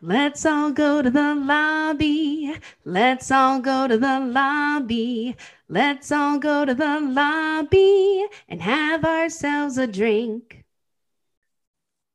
Let's 0.00 0.46
all 0.46 0.70
go 0.70 1.02
to 1.02 1.10
the 1.10 1.34
lobby. 1.34 2.54
Let's 2.84 3.32
all 3.32 3.58
go 3.58 3.88
to 3.88 3.98
the 3.98 4.20
lobby. 4.20 5.34
Let's 5.68 6.12
all 6.12 6.38
go 6.38 6.64
to 6.64 6.72
the 6.72 7.00
lobby 7.00 8.24
and 8.48 8.62
have 8.62 9.04
ourselves 9.04 9.76
a 9.76 9.88
drink. 9.88 10.64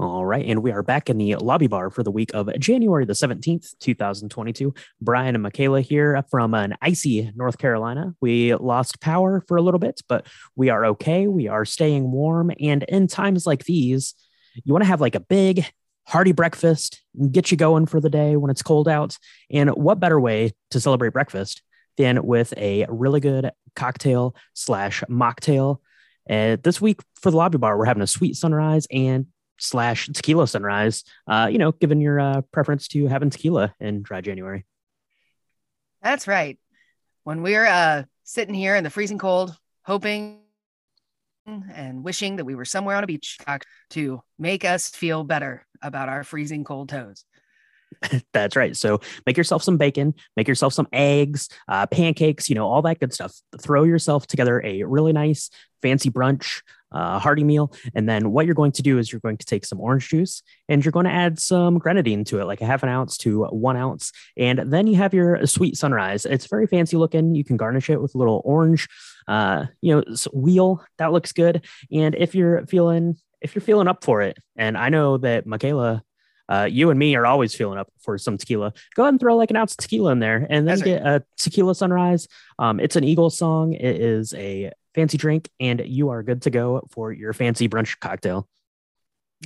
All 0.00 0.26
right, 0.26 0.44
and 0.44 0.60
we 0.60 0.72
are 0.72 0.82
back 0.82 1.08
in 1.08 1.18
the 1.18 1.36
lobby 1.36 1.68
bar 1.68 1.90
for 1.90 2.02
the 2.02 2.10
week 2.10 2.32
of 2.34 2.50
January 2.58 3.04
the 3.04 3.12
17th, 3.12 3.78
2022. 3.78 4.74
Brian 5.00 5.36
and 5.36 5.42
Michaela 5.42 5.80
here 5.80 6.20
from 6.30 6.54
an 6.54 6.74
icy 6.82 7.30
North 7.36 7.58
Carolina. 7.58 8.14
We 8.20 8.54
lost 8.56 9.00
power 9.00 9.44
for 9.46 9.56
a 9.56 9.62
little 9.62 9.80
bit, 9.80 10.00
but 10.08 10.26
we 10.56 10.68
are 10.68 10.84
okay. 10.86 11.28
We 11.28 11.46
are 11.46 11.64
staying 11.64 12.10
warm. 12.10 12.50
And 12.60 12.82
in 12.84 13.06
times 13.06 13.46
like 13.46 13.64
these, 13.64 14.14
you 14.64 14.72
want 14.72 14.82
to 14.82 14.88
have 14.88 15.00
like 15.00 15.14
a 15.14 15.20
big, 15.20 15.64
hearty 16.08 16.32
breakfast, 16.32 17.02
get 17.30 17.50
you 17.50 17.56
going 17.58 17.84
for 17.84 18.00
the 18.00 18.08
day 18.08 18.34
when 18.34 18.50
it's 18.50 18.62
cold 18.62 18.88
out. 18.88 19.18
And 19.50 19.68
what 19.70 20.00
better 20.00 20.18
way 20.18 20.52
to 20.70 20.80
celebrate 20.80 21.12
breakfast 21.12 21.62
than 21.98 22.24
with 22.24 22.54
a 22.56 22.86
really 22.88 23.20
good 23.20 23.52
cocktail 23.76 24.34
slash 24.54 25.04
mocktail? 25.10 25.80
Uh, 26.28 26.56
this 26.62 26.80
week 26.80 27.00
for 27.20 27.30
the 27.30 27.36
lobby 27.36 27.58
bar, 27.58 27.76
we're 27.76 27.84
having 27.84 28.02
a 28.02 28.06
sweet 28.06 28.36
sunrise 28.36 28.86
and 28.90 29.26
slash 29.58 30.06
tequila 30.06 30.48
sunrise. 30.48 31.04
Uh, 31.26 31.48
you 31.52 31.58
know, 31.58 31.72
given 31.72 32.00
your 32.00 32.18
uh, 32.18 32.40
preference 32.52 32.88
to 32.88 33.06
having 33.06 33.28
tequila 33.28 33.74
in 33.78 34.02
dry 34.02 34.22
January. 34.22 34.64
That's 36.02 36.26
right. 36.26 36.58
When 37.24 37.42
we're 37.42 37.66
uh, 37.66 38.04
sitting 38.24 38.54
here 38.54 38.76
in 38.76 38.84
the 38.84 38.90
freezing 38.90 39.18
cold, 39.18 39.54
hoping 39.82 40.40
and 41.72 42.04
wishing 42.04 42.36
that 42.36 42.44
we 42.44 42.54
were 42.54 42.64
somewhere 42.64 42.96
on 42.96 43.04
a 43.04 43.06
beach 43.06 43.38
uh, 43.46 43.58
to 43.90 44.20
make 44.38 44.64
us 44.64 44.88
feel 44.90 45.24
better 45.24 45.66
about 45.82 46.08
our 46.08 46.24
freezing 46.24 46.64
cold 46.64 46.88
toes. 46.88 47.24
That's 48.32 48.56
right. 48.56 48.76
So 48.76 49.00
make 49.26 49.36
yourself 49.36 49.62
some 49.62 49.76
bacon, 49.76 50.14
make 50.36 50.48
yourself 50.48 50.72
some 50.72 50.88
eggs, 50.92 51.48
uh, 51.68 51.86
pancakes, 51.86 52.48
you 52.48 52.54
know, 52.54 52.66
all 52.66 52.82
that 52.82 53.00
good 53.00 53.12
stuff. 53.12 53.34
Throw 53.60 53.84
yourself 53.84 54.26
together 54.26 54.62
a 54.64 54.84
really 54.84 55.12
nice, 55.12 55.50
fancy 55.82 56.10
brunch, 56.10 56.62
uh, 56.92 57.18
hearty 57.18 57.44
meal. 57.44 57.72
And 57.94 58.08
then 58.08 58.30
what 58.32 58.46
you're 58.46 58.54
going 58.54 58.72
to 58.72 58.82
do 58.82 58.98
is 58.98 59.12
you're 59.12 59.20
going 59.20 59.36
to 59.36 59.46
take 59.46 59.64
some 59.64 59.80
orange 59.80 60.08
juice 60.08 60.42
and 60.68 60.84
you're 60.84 60.92
going 60.92 61.04
to 61.04 61.12
add 61.12 61.38
some 61.38 61.78
grenadine 61.78 62.24
to 62.24 62.40
it, 62.40 62.46
like 62.46 62.60
a 62.60 62.66
half 62.66 62.82
an 62.82 62.88
ounce 62.88 63.16
to 63.18 63.44
one 63.44 63.76
ounce. 63.76 64.12
And 64.36 64.72
then 64.72 64.86
you 64.86 64.96
have 64.96 65.14
your 65.14 65.46
sweet 65.46 65.76
sunrise. 65.76 66.24
It's 66.24 66.46
very 66.46 66.66
fancy 66.66 66.96
looking. 66.96 67.34
You 67.34 67.44
can 67.44 67.56
garnish 67.56 67.90
it 67.90 68.00
with 68.00 68.14
a 68.14 68.18
little 68.18 68.40
orange, 68.44 68.88
uh, 69.26 69.66
you 69.82 69.96
know, 69.96 70.04
wheel 70.32 70.84
that 70.98 71.12
looks 71.12 71.32
good. 71.32 71.66
And 71.92 72.14
if 72.14 72.34
you're 72.34 72.66
feeling, 72.66 73.16
if 73.40 73.54
you're 73.54 73.62
feeling 73.62 73.88
up 73.88 74.02
for 74.02 74.22
it, 74.22 74.38
and 74.56 74.76
I 74.76 74.88
know 74.88 75.18
that 75.18 75.46
Michaela 75.46 76.02
uh, 76.48 76.68
you 76.70 76.90
and 76.90 76.98
me 76.98 77.14
are 77.16 77.26
always 77.26 77.54
feeling 77.54 77.78
up 77.78 77.88
for 78.00 78.18
some 78.18 78.38
tequila. 78.38 78.72
Go 78.94 79.02
ahead 79.02 79.14
and 79.14 79.20
throw 79.20 79.36
like 79.36 79.50
an 79.50 79.56
ounce 79.56 79.72
of 79.72 79.78
tequila 79.78 80.12
in 80.12 80.18
there, 80.18 80.46
and 80.48 80.66
then 80.66 80.78
That's 80.78 80.82
get 80.82 81.06
a 81.06 81.24
tequila 81.36 81.74
sunrise. 81.74 82.28
Um, 82.58 82.80
it's 82.80 82.96
an 82.96 83.04
Eagle 83.04 83.30
song. 83.30 83.74
It 83.74 84.00
is 84.00 84.34
a 84.34 84.72
fancy 84.94 85.18
drink, 85.18 85.48
and 85.60 85.82
you 85.84 86.10
are 86.10 86.22
good 86.22 86.42
to 86.42 86.50
go 86.50 86.86
for 86.90 87.12
your 87.12 87.32
fancy 87.32 87.68
brunch 87.68 87.98
cocktail. 88.00 88.48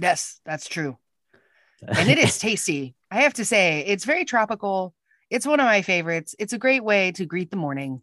Yes, 0.00 0.40
that's 0.44 0.68
true, 0.68 0.96
and 1.86 2.08
it 2.08 2.18
is 2.18 2.38
tasty. 2.38 2.94
I 3.10 3.22
have 3.22 3.34
to 3.34 3.44
say, 3.44 3.84
it's 3.86 4.04
very 4.04 4.24
tropical. 4.24 4.94
It's 5.28 5.46
one 5.46 5.60
of 5.60 5.66
my 5.66 5.82
favorites. 5.82 6.34
It's 6.38 6.52
a 6.52 6.58
great 6.58 6.84
way 6.84 7.12
to 7.12 7.26
greet 7.26 7.50
the 7.50 7.56
morning. 7.56 8.02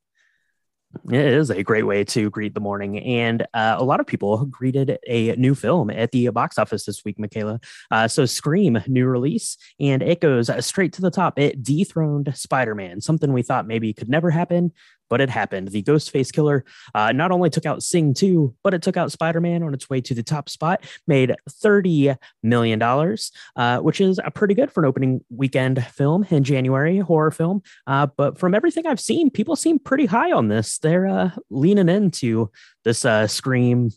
It 1.11 1.19
is 1.19 1.51
a 1.51 1.61
great 1.61 1.85
way 1.85 2.03
to 2.05 2.31
greet 2.31 2.55
the 2.55 2.59
morning. 2.59 2.99
And 2.99 3.43
uh, 3.53 3.75
a 3.77 3.83
lot 3.83 3.99
of 3.99 4.07
people 4.07 4.45
greeted 4.45 4.97
a 5.07 5.35
new 5.35 5.53
film 5.53 5.91
at 5.91 6.11
the 6.11 6.29
box 6.29 6.57
office 6.57 6.85
this 6.85 7.05
week, 7.05 7.19
Michaela. 7.19 7.59
Uh, 7.91 8.07
so, 8.07 8.25
Scream, 8.25 8.81
new 8.87 9.05
release, 9.05 9.57
and 9.79 10.01
it 10.01 10.19
goes 10.19 10.49
straight 10.65 10.93
to 10.93 11.01
the 11.01 11.11
top. 11.11 11.37
It 11.37 11.61
dethroned 11.61 12.35
Spider 12.35 12.73
Man, 12.73 13.01
something 13.01 13.33
we 13.33 13.43
thought 13.43 13.67
maybe 13.67 13.93
could 13.93 14.09
never 14.09 14.31
happen 14.31 14.71
but 15.09 15.21
it 15.21 15.29
happened. 15.29 15.69
The 15.69 15.83
Ghostface 15.83 16.31
Killer 16.31 16.63
uh, 16.93 17.11
not 17.11 17.31
only 17.31 17.49
took 17.49 17.65
out 17.65 17.83
Sing 17.83 18.13
2, 18.13 18.55
but 18.63 18.73
it 18.73 18.81
took 18.81 18.97
out 18.97 19.11
Spider 19.11 19.41
Man 19.41 19.63
on 19.63 19.73
its 19.73 19.89
way 19.89 20.01
to 20.01 20.13
the 20.13 20.23
top 20.23 20.49
spot, 20.49 20.83
made 21.07 21.35
$30 21.49 22.17
million, 22.43 22.81
uh, 22.81 23.79
which 23.79 24.01
is 24.01 24.19
pretty 24.35 24.53
good 24.53 24.71
for 24.71 24.81
an 24.81 24.87
opening 24.87 25.21
weekend 25.29 25.83
film 25.87 26.25
in 26.29 26.43
January, 26.43 26.99
horror 26.99 27.31
film. 27.31 27.61
Uh, 27.87 28.07
but 28.17 28.37
from 28.37 28.53
everything 28.53 28.85
I've 28.85 28.99
seen, 28.99 29.29
people 29.29 29.55
seem 29.55 29.79
pretty 29.79 30.05
high 30.05 30.31
on 30.31 30.47
this. 30.47 30.77
They're 30.77 31.07
uh, 31.07 31.31
leaning 31.49 31.89
into 31.89 32.51
this 32.83 33.05
uh, 33.05 33.27
Scream 33.27 33.91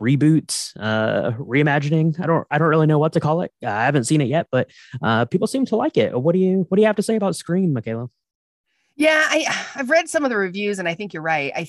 reboot 0.00 0.72
uh 0.78 1.32
reimagining 1.38 2.18
i 2.20 2.26
don't 2.26 2.46
i 2.50 2.58
don't 2.58 2.68
really 2.68 2.86
know 2.86 2.98
what 2.98 3.14
to 3.14 3.20
call 3.20 3.40
it 3.40 3.50
i 3.64 3.84
haven't 3.84 4.04
seen 4.04 4.20
it 4.20 4.26
yet 4.26 4.46
but 4.50 4.68
uh 5.02 5.24
people 5.24 5.46
seem 5.46 5.64
to 5.64 5.74
like 5.76 5.96
it 5.96 6.20
what 6.20 6.34
do 6.34 6.38
you 6.38 6.66
what 6.68 6.76
do 6.76 6.82
you 6.82 6.86
have 6.86 6.96
to 6.96 7.02
say 7.02 7.16
about 7.16 7.34
scream 7.34 7.72
michaela 7.72 8.10
yeah, 9.00 9.26
I 9.30 9.64
I've 9.76 9.88
read 9.88 10.10
some 10.10 10.24
of 10.24 10.30
the 10.30 10.36
reviews 10.36 10.78
and 10.78 10.86
I 10.86 10.94
think 10.94 11.14
you're 11.14 11.22
right. 11.22 11.50
I 11.56 11.68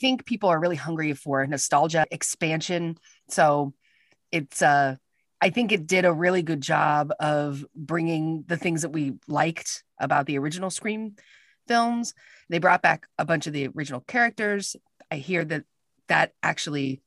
think 0.00 0.24
people 0.24 0.48
are 0.48 0.58
really 0.58 0.76
hungry 0.76 1.12
for 1.12 1.46
nostalgia 1.46 2.06
expansion. 2.10 2.96
So 3.28 3.74
it's 4.32 4.62
uh 4.62 4.96
I 5.42 5.50
think 5.50 5.72
it 5.72 5.86
did 5.86 6.06
a 6.06 6.12
really 6.12 6.40
good 6.40 6.62
job 6.62 7.12
of 7.20 7.66
bringing 7.76 8.44
the 8.46 8.56
things 8.56 8.80
that 8.80 8.92
we 8.92 9.12
liked 9.28 9.84
about 10.00 10.24
the 10.24 10.38
original 10.38 10.70
Scream 10.70 11.16
films. 11.66 12.14
They 12.48 12.60
brought 12.60 12.80
back 12.80 13.06
a 13.18 13.26
bunch 13.26 13.46
of 13.46 13.52
the 13.52 13.68
original 13.68 14.00
characters. 14.00 14.74
I 15.10 15.16
hear 15.16 15.44
that 15.44 15.64
that 16.06 16.32
actually 16.42 17.02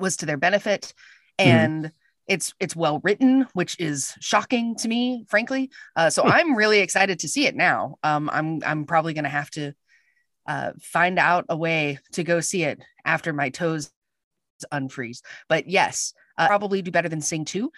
was 0.00 0.16
to 0.18 0.26
their 0.26 0.38
benefit 0.38 0.94
mm-hmm. 1.38 1.50
and 1.50 1.84
mm-hmm 1.84 1.96
it's 2.28 2.54
it's 2.60 2.76
well 2.76 3.00
written 3.02 3.46
which 3.52 3.78
is 3.78 4.14
shocking 4.20 4.74
to 4.76 4.88
me 4.88 5.24
frankly 5.28 5.70
uh, 5.96 6.10
so 6.10 6.22
hmm. 6.22 6.30
i'm 6.30 6.56
really 6.56 6.80
excited 6.80 7.18
to 7.20 7.28
see 7.28 7.46
it 7.46 7.54
now 7.54 7.96
um, 8.02 8.28
i'm 8.32 8.62
i'm 8.64 8.84
probably 8.84 9.14
going 9.14 9.24
to 9.24 9.30
have 9.30 9.50
to 9.50 9.72
uh, 10.46 10.72
find 10.80 11.18
out 11.18 11.44
a 11.48 11.56
way 11.56 11.98
to 12.12 12.22
go 12.22 12.40
see 12.40 12.62
it 12.62 12.80
after 13.04 13.32
my 13.32 13.48
toes 13.48 13.90
unfreeze 14.72 15.20
but 15.48 15.68
yes 15.68 16.14
uh, 16.38 16.46
probably 16.46 16.82
do 16.82 16.90
better 16.90 17.08
than 17.08 17.20
sing 17.20 17.44
2 17.44 17.70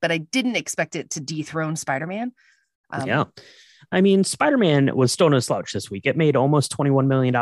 but 0.00 0.12
i 0.12 0.18
didn't 0.18 0.56
expect 0.56 0.96
it 0.96 1.10
to 1.10 1.20
dethrone 1.20 1.76
spider-man 1.76 2.32
um, 2.90 3.06
yeah 3.06 3.24
I 3.92 4.00
mean, 4.00 4.24
Spider 4.24 4.58
Man 4.58 4.96
was 4.96 5.12
still 5.12 5.30
no 5.30 5.38
slouch 5.38 5.72
this 5.72 5.90
week. 5.90 6.06
It 6.06 6.16
made 6.16 6.34
almost 6.34 6.76
$21 6.76 7.06
million. 7.06 7.34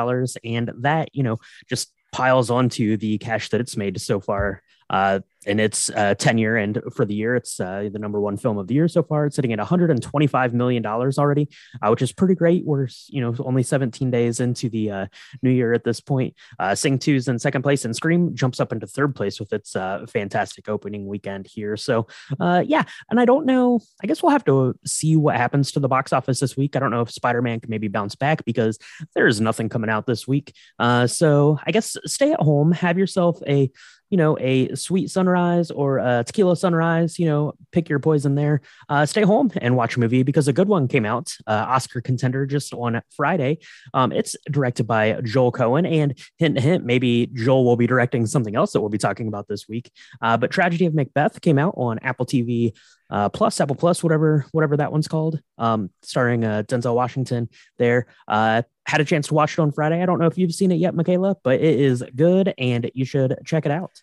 And 0.44 0.82
that, 0.82 1.08
you 1.14 1.22
know, 1.22 1.38
just 1.70 1.90
piles 2.12 2.50
onto 2.50 2.96
the 2.96 3.16
cash 3.18 3.48
that 3.48 3.60
it's 3.60 3.76
made 3.76 4.00
so 4.00 4.20
far 4.20 4.62
uh, 4.90 5.20
and 5.46 5.60
its 5.60 5.90
uh, 5.90 6.14
tenure 6.14 6.56
and 6.56 6.80
for 6.94 7.04
the 7.04 7.14
year. 7.14 7.36
It's 7.36 7.60
uh, 7.60 7.88
the 7.92 7.98
number 7.98 8.20
one 8.20 8.36
film 8.36 8.58
of 8.58 8.66
the 8.66 8.74
year 8.74 8.88
so 8.88 9.02
far. 9.02 9.26
It's 9.26 9.36
sitting 9.36 9.52
at 9.52 9.58
125 9.58 10.54
million 10.54 10.82
dollars 10.82 11.18
already 11.18 11.48
uh, 11.82 11.90
which 11.90 12.02
is 12.02 12.12
pretty 12.12 12.34
great. 12.34 12.64
We're 12.64 12.88
you 13.08 13.20
know 13.20 13.34
only 13.40 13.62
17 13.62 14.10
days 14.10 14.40
into 14.40 14.68
the 14.68 14.90
uh, 14.90 15.06
new 15.42 15.50
year 15.50 15.72
at 15.72 15.84
this 15.84 16.00
point. 16.00 16.34
Uh, 16.58 16.74
sing 16.74 16.98
2's 16.98 17.28
in 17.28 17.38
second 17.38 17.62
place 17.62 17.84
and 17.84 17.94
scream 17.94 18.34
jumps 18.34 18.60
up 18.60 18.72
into 18.72 18.86
third 18.86 19.14
place 19.14 19.40
with 19.40 19.52
its 19.52 19.76
uh, 19.76 20.06
fantastic 20.08 20.68
opening 20.68 21.06
weekend 21.06 21.46
here. 21.46 21.76
So 21.76 22.06
uh 22.40 22.62
yeah 22.66 22.84
and 23.10 23.20
i 23.20 23.24
don't 23.24 23.46
know 23.46 23.80
i 24.02 24.06
guess 24.06 24.22
we'll 24.22 24.32
have 24.32 24.44
to 24.44 24.74
see 24.84 25.16
what 25.16 25.36
happens 25.36 25.72
to 25.72 25.80
the 25.80 25.88
box 25.88 26.12
office 26.12 26.40
this 26.40 26.56
week. 26.56 26.76
I 26.76 26.78
don't 26.78 26.90
know 26.90 27.02
if 27.02 27.10
spider-man 27.10 27.60
can 27.60 27.70
maybe 27.70 27.88
bounce 27.88 28.14
back 28.14 28.44
because 28.44 28.78
there's 29.14 29.40
nothing 29.40 29.68
coming 29.68 29.90
out 29.90 30.06
this 30.06 30.26
week. 30.26 30.54
Uh 30.78 31.06
so 31.06 31.58
i 31.66 31.70
guess 31.70 31.96
stay 32.04 32.32
at 32.32 32.40
home 32.40 32.72
have 32.72 32.98
yourself 32.98 33.40
a 33.46 33.70
you 34.14 34.18
know, 34.18 34.38
a 34.38 34.72
sweet 34.76 35.10
sunrise 35.10 35.72
or 35.72 35.98
a 35.98 36.22
tequila 36.22 36.54
sunrise, 36.54 37.18
you 37.18 37.26
know, 37.26 37.52
pick 37.72 37.88
your 37.88 37.98
poison 37.98 38.36
there. 38.36 38.60
Uh, 38.88 39.04
stay 39.04 39.22
home 39.22 39.50
and 39.56 39.74
watch 39.74 39.96
a 39.96 39.98
movie 39.98 40.22
because 40.22 40.46
a 40.46 40.52
good 40.52 40.68
one 40.68 40.86
came 40.86 41.04
out, 41.04 41.34
uh, 41.48 41.64
Oscar 41.66 42.00
contender 42.00 42.46
just 42.46 42.72
on 42.72 43.02
Friday. 43.16 43.58
Um, 43.92 44.12
it's 44.12 44.36
directed 44.48 44.84
by 44.84 45.20
Joel 45.24 45.50
Coen, 45.50 45.84
and 45.84 46.16
hint, 46.38 46.60
hint, 46.60 46.84
maybe 46.84 47.28
Joel 47.34 47.64
will 47.64 47.74
be 47.74 47.88
directing 47.88 48.24
something 48.26 48.54
else 48.54 48.70
that 48.70 48.80
we'll 48.80 48.88
be 48.88 48.98
talking 48.98 49.26
about 49.26 49.48
this 49.48 49.66
week. 49.68 49.90
Uh, 50.22 50.36
but 50.36 50.52
Tragedy 50.52 50.86
of 50.86 50.94
Macbeth 50.94 51.40
came 51.40 51.58
out 51.58 51.74
on 51.76 51.98
Apple 51.98 52.24
TV 52.24 52.72
uh, 53.10 53.28
Plus, 53.28 53.60
Apple 53.60 53.76
Plus, 53.76 54.02
whatever 54.02 54.46
whatever 54.52 54.76
that 54.76 54.92
one's 54.92 55.08
called, 55.08 55.40
um, 55.58 55.90
starring 56.02 56.44
uh, 56.44 56.62
Denzel 56.66 56.94
Washington. 56.94 57.48
There, 57.78 58.06
uh, 58.28 58.62
had 58.86 59.00
a 59.00 59.04
chance 59.04 59.28
to 59.28 59.34
watch 59.34 59.54
it 59.54 59.58
on 59.60 59.72
Friday. 59.72 60.02
I 60.02 60.06
don't 60.06 60.18
know 60.18 60.26
if 60.26 60.36
you've 60.36 60.54
seen 60.54 60.70
it 60.70 60.76
yet, 60.76 60.94
Michaela, 60.94 61.36
but 61.42 61.60
it 61.60 61.80
is 61.80 62.04
good, 62.14 62.54
and 62.58 62.90
you 62.94 63.04
should 63.04 63.36
check 63.44 63.66
it 63.66 63.72
out. 63.72 64.02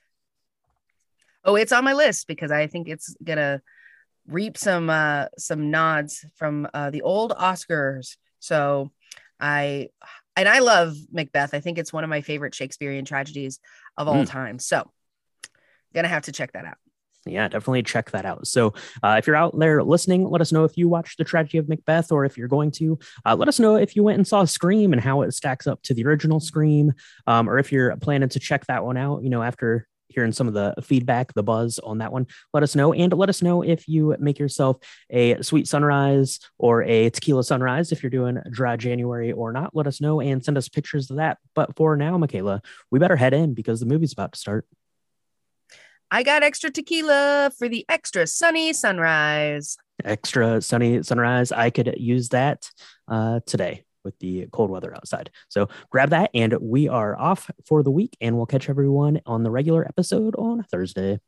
Oh, 1.43 1.55
it's 1.55 1.71
on 1.71 1.83
my 1.83 1.93
list 1.93 2.27
because 2.27 2.51
I 2.51 2.67
think 2.67 2.87
it's 2.87 3.15
gonna 3.23 3.61
reap 4.27 4.57
some 4.57 4.89
uh, 4.89 5.25
some 5.37 5.71
nods 5.71 6.25
from 6.35 6.67
uh, 6.73 6.89
the 6.89 7.01
old 7.01 7.31
Oscars. 7.31 8.17
So 8.39 8.91
I 9.39 9.89
and 10.35 10.47
I 10.47 10.59
love 10.59 10.95
Macbeth. 11.11 11.53
I 11.53 11.59
think 11.59 11.77
it's 11.77 11.93
one 11.93 12.03
of 12.03 12.09
my 12.09 12.21
favorite 12.21 12.55
Shakespearean 12.55 13.05
tragedies 13.05 13.59
of 13.97 14.07
all 14.07 14.23
mm. 14.23 14.29
time. 14.29 14.59
So 14.59 14.89
gonna 15.93 16.07
have 16.07 16.23
to 16.23 16.31
check 16.31 16.53
that 16.53 16.65
out 16.65 16.77
yeah, 17.25 17.47
definitely 17.47 17.83
check 17.83 18.11
that 18.11 18.25
out. 18.25 18.47
So, 18.47 18.73
uh, 19.03 19.15
if 19.17 19.27
you're 19.27 19.35
out 19.35 19.57
there 19.57 19.83
listening, 19.83 20.29
let 20.29 20.41
us 20.41 20.51
know 20.51 20.63
if 20.63 20.77
you 20.77 20.89
watched 20.89 21.17
the 21.17 21.23
tragedy 21.23 21.57
of 21.57 21.69
Macbeth, 21.69 22.11
or 22.11 22.25
if 22.25 22.37
you're 22.37 22.47
going 22.47 22.71
to, 22.71 22.97
uh, 23.25 23.35
let 23.35 23.47
us 23.47 23.59
know 23.59 23.75
if 23.75 23.95
you 23.95 24.03
went 24.03 24.17
and 24.17 24.27
saw 24.27 24.43
Scream 24.45 24.93
and 24.93 25.01
how 25.01 25.21
it 25.21 25.33
stacks 25.33 25.67
up 25.67 25.81
to 25.83 25.93
the 25.93 26.05
original 26.05 26.39
Scream, 26.39 26.93
um, 27.27 27.49
or 27.49 27.59
if 27.59 27.71
you're 27.71 27.95
planning 27.97 28.29
to 28.29 28.39
check 28.39 28.65
that 28.65 28.83
one 28.83 28.97
out. 28.97 29.23
You 29.23 29.29
know, 29.29 29.43
after 29.43 29.87
hearing 30.11 30.31
some 30.31 30.47
of 30.47 30.53
the 30.53 30.73
feedback, 30.81 31.33
the 31.33 31.43
buzz 31.43 31.79
on 31.79 31.99
that 31.99 32.11
one, 32.11 32.27
let 32.53 32.63
us 32.63 32.75
know. 32.75 32.93
And 32.93 33.13
let 33.13 33.29
us 33.29 33.41
know 33.41 33.61
if 33.61 33.87
you 33.87 34.15
make 34.19 34.39
yourself 34.39 34.77
a 35.09 35.41
sweet 35.41 35.67
sunrise 35.67 36.39
or 36.57 36.83
a 36.83 37.09
tequila 37.09 37.43
sunrise, 37.43 37.91
if 37.91 38.03
you're 38.03 38.09
doing 38.09 38.39
dry 38.51 38.75
January 38.75 39.31
or 39.31 39.51
not. 39.51 39.75
Let 39.75 39.87
us 39.87 40.01
know 40.01 40.21
and 40.21 40.43
send 40.43 40.57
us 40.57 40.69
pictures 40.69 41.09
of 41.09 41.17
that. 41.17 41.37
But 41.55 41.75
for 41.75 41.95
now, 41.95 42.17
Michaela, 42.17 42.61
we 42.89 42.99
better 42.99 43.15
head 43.15 43.33
in 43.33 43.53
because 43.53 43.79
the 43.79 43.85
movie's 43.85 44.13
about 44.13 44.33
to 44.33 44.39
start. 44.39 44.65
I 46.13 46.23
got 46.23 46.43
extra 46.43 46.69
tequila 46.69 47.53
for 47.57 47.69
the 47.69 47.85
extra 47.87 48.27
sunny 48.27 48.73
sunrise. 48.73 49.77
Extra 50.03 50.61
sunny 50.61 51.03
sunrise. 51.03 51.53
I 51.53 51.69
could 51.69 51.95
use 51.97 52.29
that 52.29 52.69
uh, 53.07 53.39
today 53.45 53.85
with 54.03 54.19
the 54.19 54.47
cold 54.51 54.69
weather 54.69 54.93
outside. 54.93 55.29
So 55.47 55.69
grab 55.89 56.09
that, 56.09 56.29
and 56.33 56.53
we 56.59 56.89
are 56.89 57.17
off 57.17 57.49
for 57.65 57.81
the 57.81 57.91
week, 57.91 58.17
and 58.19 58.35
we'll 58.35 58.45
catch 58.45 58.69
everyone 58.69 59.21
on 59.25 59.43
the 59.43 59.51
regular 59.51 59.85
episode 59.87 60.35
on 60.35 60.63
Thursday. 60.63 61.19